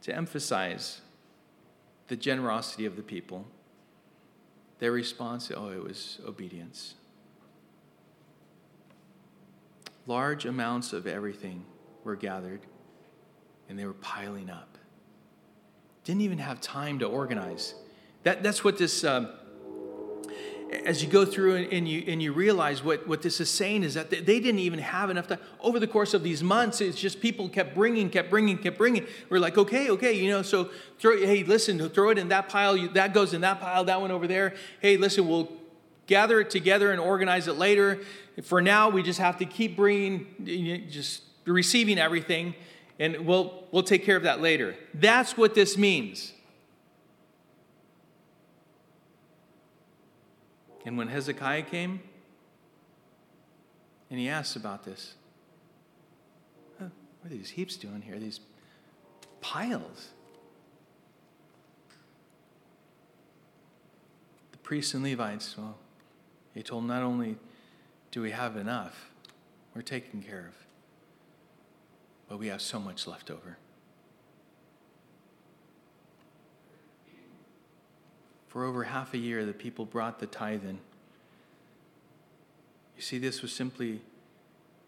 [0.03, 1.01] to emphasize
[2.09, 3.47] the generosity of the people.
[4.79, 6.95] Their response, oh, it was obedience.
[10.07, 11.65] Large amounts of everything
[12.03, 12.61] were gathered,
[13.69, 14.74] and they were piling up.
[16.05, 17.75] Didn't even have time to organize.
[18.23, 19.05] That, that's what this.
[19.05, 19.29] Um,
[20.85, 23.95] as you go through and, you, and you realize what, what this is saying is
[23.95, 25.39] that they didn't even have enough time.
[25.61, 29.07] Over the course of these months, it's just people kept bringing, kept bringing, kept bringing.
[29.29, 32.77] We're like, okay, okay, you know, so throw, hey, listen, throw it in that pile.
[32.89, 34.55] That goes in that pile, that one over there.
[34.81, 35.53] Hey, listen, we'll
[36.07, 38.01] gather it together and organize it later.
[38.43, 42.55] For now, we just have to keep bringing, just receiving everything,
[42.99, 44.77] and we'll, we'll take care of that later.
[44.95, 46.33] That's what this means.
[50.85, 52.01] And when Hezekiah came,
[54.11, 55.15] and he asked about this,
[56.79, 56.91] what
[57.25, 58.19] are these heaps doing here?
[58.19, 58.41] These
[59.41, 60.11] piles.
[64.53, 65.77] The priests and Levites, well,
[66.53, 67.37] he told not only
[68.11, 69.11] do we have enough,
[69.75, 70.64] we're taken care of,
[72.29, 73.59] but we have so much left over.
[78.49, 80.79] For over half a year, the people brought the tithe in.
[82.97, 84.01] You see, this was simply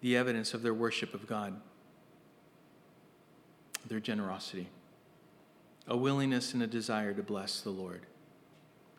[0.00, 1.60] the evidence of their worship of God,
[3.86, 4.68] their generosity,
[5.88, 8.02] a willingness and a desire to bless the Lord.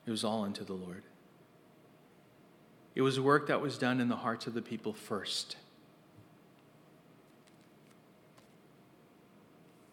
[0.06, 1.04] It was all unto the Lord.
[2.94, 5.56] It was work that was done in the hearts of the people first.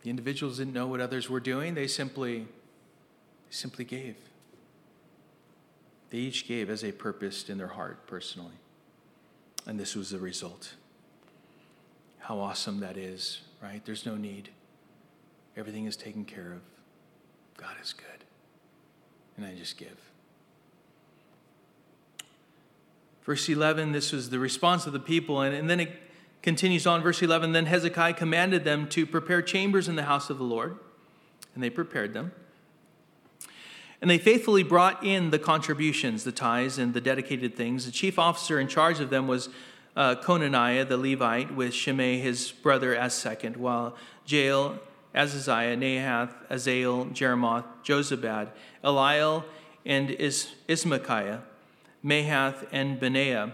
[0.05, 2.47] The individuals didn't know what others were doing, they simply,
[3.49, 4.17] simply gave.
[6.11, 8.53] They each gave as they purposed in their heart personally.
[9.67, 10.75] And this was the result.
[12.19, 13.83] How awesome that is, right?
[13.85, 14.51] There's no need.
[15.57, 16.61] Everything is taken care of.
[17.57, 18.25] God is good.
[19.39, 19.99] And I just give.
[23.23, 25.41] Verse 11, this was the response of the people.
[25.41, 25.99] And, and then it
[26.45, 30.39] continues on, verse 11 Then Hezekiah commanded them to prepare chambers in the house of
[30.39, 30.79] the Lord.
[31.55, 32.33] And they prepared them.
[34.01, 37.87] And they faithfully brought in the contributions, the tithes, and the dedicated things.
[37.87, 39.49] The chief officer in charge of them was
[39.97, 44.79] uh, Conaniah the Levite, with Shimei his brother as second, while Jael,
[45.15, 48.49] Azaziah, Nahath, Asahel, Jerimoth, Jozabad,
[48.83, 49.45] Eliel,
[49.87, 51.41] and Is- Ismachiah,
[52.05, 53.53] Mahath, and Benaiah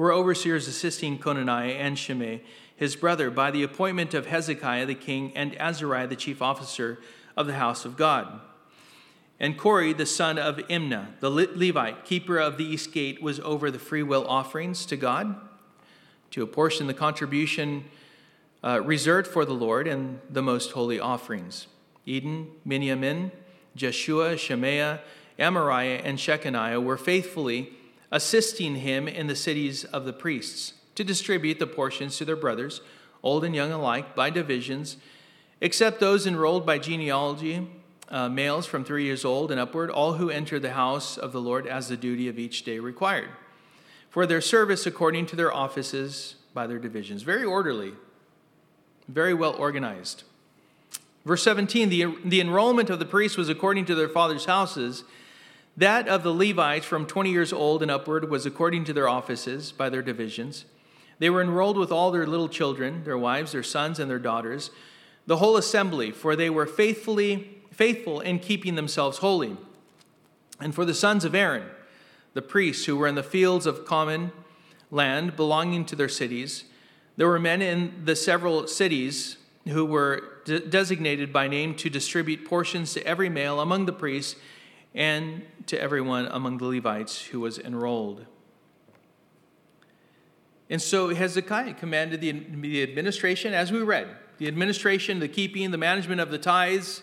[0.00, 2.42] were overseers assisting Conaniah and Shimei,
[2.76, 6.98] his brother, by the appointment of Hezekiah the king and Azariah the chief officer
[7.36, 8.40] of the house of God.
[9.38, 13.70] And Kore, the son of Imnah, the Levite, keeper of the east gate, was over
[13.70, 15.36] the freewill offerings to God,
[16.30, 17.84] to apportion the contribution
[18.64, 21.66] uh, reserved for the Lord and the most holy offerings.
[22.06, 23.30] Eden, Miniamin,
[23.74, 25.00] Jeshua, Shemaiah,
[25.38, 27.72] Amariah, and Shecaniah were faithfully
[28.10, 32.80] assisting him in the cities of the priests to distribute the portions to their brothers,
[33.22, 34.96] old and young alike, by divisions,
[35.60, 37.68] except those enrolled by genealogy
[38.08, 41.40] uh, males from three years old and upward, all who enter the house of the
[41.40, 43.30] Lord as the duty of each day required,
[44.10, 47.22] for their service according to their offices by their divisions.
[47.22, 47.94] Very orderly,
[49.08, 50.22] very well organized.
[51.24, 55.04] Verse 17 the, the enrollment of the priests was according to their fathers' houses.
[55.76, 59.72] That of the Levites from 20 years old and upward was according to their offices
[59.72, 60.64] by their divisions.
[61.18, 64.70] They were enrolled with all their little children, their wives, their sons, and their daughters,
[65.26, 69.56] the whole assembly, for they were faithfully faithful in keeping themselves holy.
[70.60, 71.64] And for the sons of Aaron,
[72.32, 74.32] the priests who were in the fields of common
[74.90, 76.64] land belonging to their cities,
[77.18, 79.36] there were men in the several cities
[79.68, 84.36] who were de- designated by name to distribute portions to every male among the priests
[84.96, 88.24] and to everyone among the Levites who was enrolled.
[90.70, 95.78] And so Hezekiah commanded the, the administration, as we read, the administration, the keeping, the
[95.78, 97.02] management of the tithes,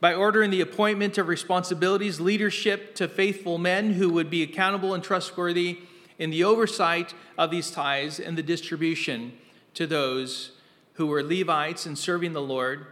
[0.00, 5.04] by ordering the appointment of responsibilities, leadership to faithful men who would be accountable and
[5.04, 5.78] trustworthy
[6.18, 9.32] in the oversight of these tithes and the distribution
[9.74, 10.52] to those
[10.94, 12.86] who were Levites and serving the Lord,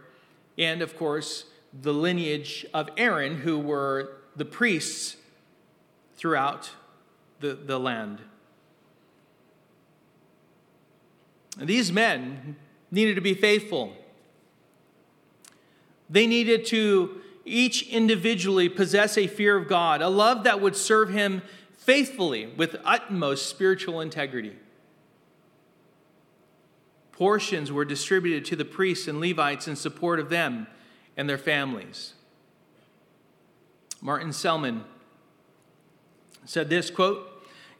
[0.57, 5.17] and of course, the lineage of Aaron, who were the priests
[6.15, 6.71] throughout
[7.41, 8.19] the, the land.
[11.59, 12.55] And these men
[12.89, 13.93] needed to be faithful.
[16.09, 21.09] They needed to each individually possess a fear of God, a love that would serve
[21.09, 21.41] Him
[21.77, 24.55] faithfully with utmost spiritual integrity.
[27.11, 30.67] Portions were distributed to the priests and Levites in support of them
[31.17, 32.13] and their families.
[34.01, 34.83] Martin Selman
[36.45, 37.25] said this quote,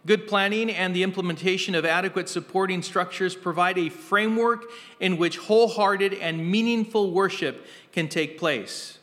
[0.06, 4.66] Good planning and the implementation of adequate supporting structures provide a framework
[5.00, 9.00] in which wholehearted and meaningful worship can take place.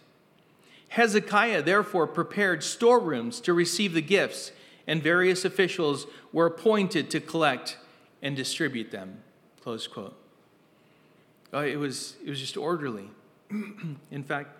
[0.88, 4.52] Hezekiah therefore prepared storerooms to receive the gifts,
[4.86, 7.76] and various officials were appointed to collect
[8.22, 9.22] and distribute them.
[9.60, 10.16] Close quote.
[11.52, 13.10] Oh, it, was, it was just orderly.
[13.50, 14.50] in fact,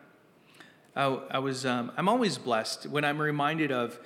[0.97, 4.01] I, I was, um, I'm always blessed when I'm reminded of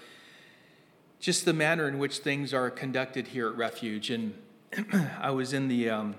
[1.21, 4.11] just the manner in which things are conducted here at Refuge.
[4.11, 4.35] And
[5.21, 6.17] I was in the, um,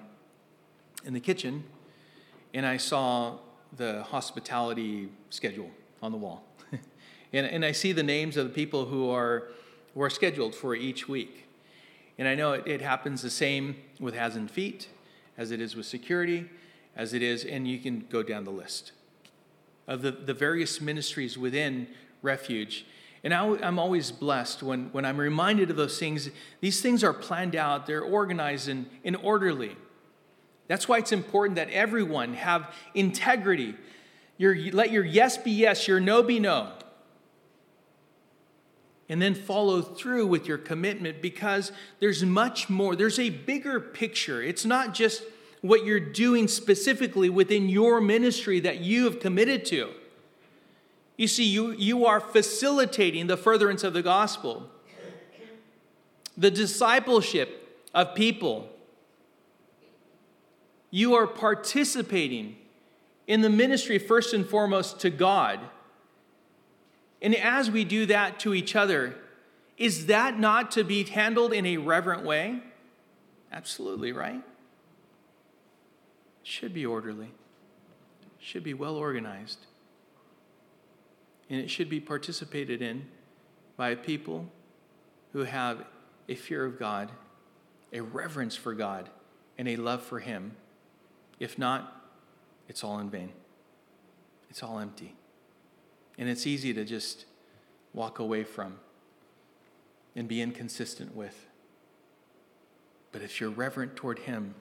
[1.04, 1.66] in the kitchen
[2.54, 3.40] and I saw
[3.76, 6.46] the hospitality schedule on the wall.
[7.34, 9.50] and, and I see the names of the people who are
[9.94, 11.50] or scheduled for each week.
[12.18, 14.88] And I know it, it happens the same with Hands and Feet
[15.38, 16.50] as it is with security,
[16.96, 18.94] as it is, and you can go down the list
[19.88, 21.88] of the, the various ministries within
[22.22, 22.86] Refuge.
[23.24, 26.30] And I, am always blessed when, when I'm reminded of those things.
[26.60, 29.76] These things are planned out, they're organized and, and orderly.
[30.68, 33.76] That's why it's important that everyone have integrity.
[34.38, 36.72] Your, let your yes be yes, your no be no.
[39.10, 42.96] And then follow through with your commitment because there's much more.
[42.96, 44.42] There's a bigger picture.
[44.42, 45.24] It's not just
[45.62, 49.92] what you're doing specifically within your ministry that you have committed to.
[51.18, 54.68] You see, you, you are facilitating the furtherance of the gospel,
[56.36, 58.68] the discipleship of people.
[60.90, 62.58] You are participating
[63.28, 65.60] in the ministry, first and foremost, to God.
[67.22, 69.16] And as we do that to each other,
[69.78, 72.62] is that not to be handled in a reverent way?
[73.52, 74.42] Absolutely, right?
[76.44, 77.32] Should be orderly,
[78.40, 79.66] should be well organized
[81.52, 83.06] and it should be participated in
[83.76, 84.48] by people
[85.34, 85.84] who have
[86.30, 87.12] a fear of God,
[87.92, 89.10] a reverence for God,
[89.58, 90.56] and a love for Him.
[91.42, 92.10] If not,
[92.70, 93.34] it's all in vain.
[94.50, 95.14] It's all empty.
[96.18, 97.26] And it's easy to just
[97.94, 98.80] walk away from
[100.16, 101.48] and be inconsistent with.
[103.12, 104.56] But if you're reverent toward Him,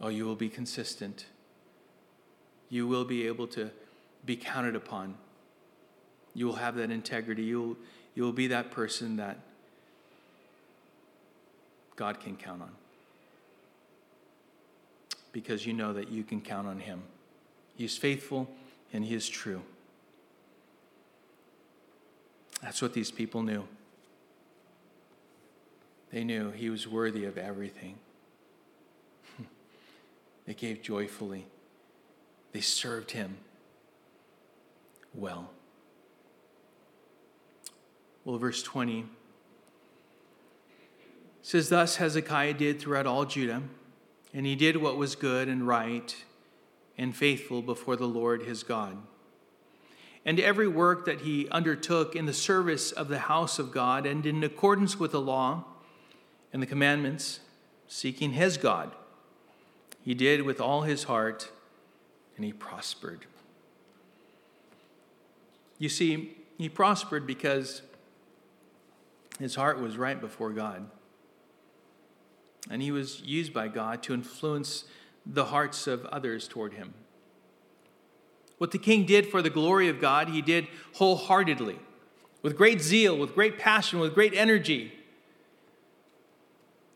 [0.00, 1.26] oh, you will be consistent.
[2.70, 3.70] You will be able to
[4.24, 5.14] be counted upon
[6.38, 7.42] you will have that integrity.
[7.42, 7.76] You'll,
[8.14, 9.38] you will be that person that
[11.96, 12.70] God can count on.
[15.32, 17.02] Because you know that you can count on Him.
[17.76, 18.48] He is faithful
[18.92, 19.62] and He is true.
[22.62, 23.66] That's what these people knew.
[26.12, 27.96] They knew He was worthy of everything.
[30.48, 31.46] They gave joyfully,
[32.52, 33.36] they served Him
[35.14, 35.50] well.
[38.24, 39.04] Well, verse 20
[41.42, 43.62] says, Thus Hezekiah did throughout all Judah,
[44.32, 46.16] and he did what was good and right
[46.96, 48.96] and faithful before the Lord his God.
[50.24, 54.24] And every work that he undertook in the service of the house of God and
[54.24, 55.64] in accordance with the law
[56.54, 57.40] and the commandments,
[57.86, 58.94] seeking his God,
[60.08, 61.50] he did with all his heart,
[62.34, 63.26] and he prospered.
[65.78, 67.82] You see, he prospered because
[69.38, 70.88] his heart was right before God.
[72.70, 74.84] And he was used by God to influence
[75.26, 76.94] the hearts of others toward him.
[78.56, 81.78] What the king did for the glory of God, he did wholeheartedly,
[82.40, 84.90] with great zeal, with great passion, with great energy,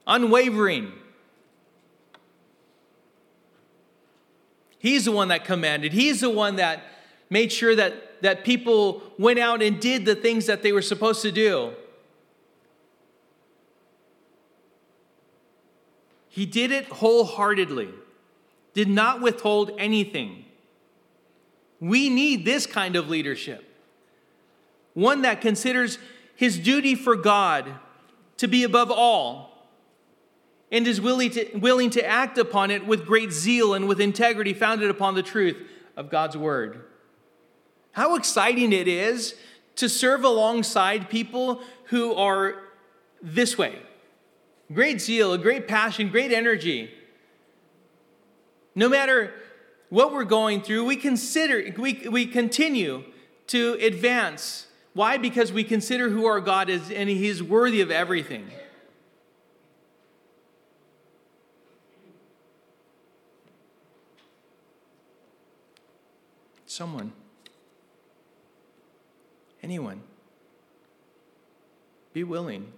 [0.07, 0.93] unwavering.
[4.83, 6.83] He's the one that commanded, he's the one that
[7.31, 11.23] made sure that, that people went out and did the things that they were supposed
[11.23, 11.73] to do.
[16.29, 17.91] He did it wholeheartedly,
[18.75, 20.47] did not withhold anything.
[21.79, 23.65] We need this kind of leadership
[24.95, 25.99] one that considers
[26.35, 27.73] his duty for God
[28.37, 29.52] to be above all
[30.73, 34.55] and is willing to, willing to act upon it with great zeal and with integrity
[34.55, 35.57] founded upon the truth
[35.97, 36.83] of God's word.
[37.93, 39.35] How exciting it is
[39.77, 42.57] to serve alongside people who are
[43.23, 43.79] this way
[44.73, 46.91] great zeal, a great passion, great energy.
[48.75, 49.35] No matter
[49.91, 53.05] what we're going through, we consider, we, we continue
[53.49, 54.67] to advance.
[54.95, 55.19] Why?
[55.19, 58.51] Because we consider who our God is and He's worthy of everything.
[66.73, 67.13] Someone,
[69.63, 70.01] anyone,
[72.15, 72.73] be willing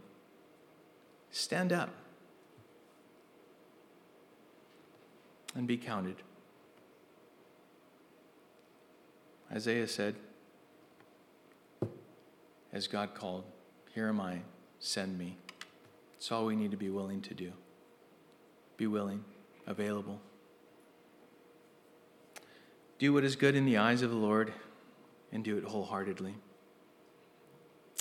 [1.35, 1.91] Stand up
[5.57, 6.15] and be counted.
[9.53, 10.15] Isaiah said,
[12.73, 13.43] as God called,
[13.97, 14.43] Here am I,
[14.79, 15.37] send me.
[16.17, 17.53] It's all we need to be willing to do.
[18.77, 19.25] Be willing,
[19.67, 20.21] available.
[22.99, 24.53] Do what is good in the eyes of the Lord
[25.33, 26.35] and do it wholeheartedly.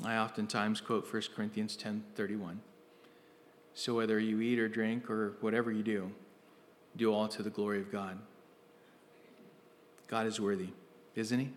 [0.04, 2.62] I oftentimes quote 1 Corinthians 10 31.
[3.74, 6.12] So whether you eat or drink or whatever you do,
[6.96, 8.20] do all to the glory of God.
[10.08, 10.70] God is worthy,
[11.16, 11.50] isn't He?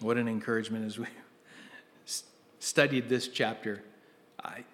[0.00, 1.06] What an encouragement as we
[2.58, 3.82] studied this chapter,
[4.42, 4.64] I,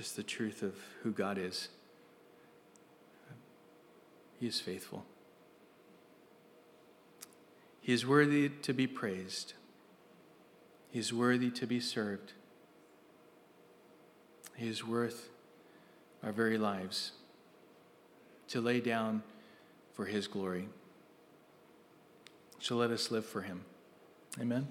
[0.00, 0.72] just the truth of
[1.02, 1.68] who God is.
[4.38, 5.04] He is faithful.
[7.82, 9.52] He is worthy to be praised.
[10.90, 12.32] He is worthy to be served.
[14.56, 15.28] He is worth
[16.22, 17.12] our very lives
[18.48, 19.22] to lay down
[19.92, 20.70] for His glory.
[22.58, 23.66] So let us live for Him.
[24.40, 24.66] Amen.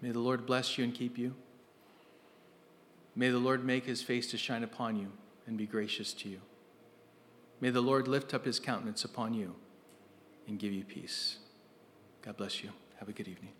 [0.00, 1.34] May the Lord bless you and keep you.
[3.16, 5.12] May the Lord make His face to shine upon you
[5.46, 6.40] and be gracious to you.
[7.60, 9.54] May the Lord lift up His countenance upon you
[10.46, 11.38] and give you peace.
[12.22, 12.70] God bless you.
[12.98, 13.52] Have a good evening.